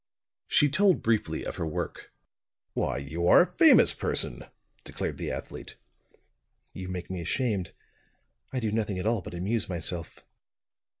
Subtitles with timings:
[0.47, 2.11] She told briefly of her work.
[2.73, 4.45] "Why, you are a famous person!"
[4.83, 5.75] declared the athlete.
[6.73, 7.73] "You make me ashamed;
[8.51, 10.25] I do nothing at all but amuse myself."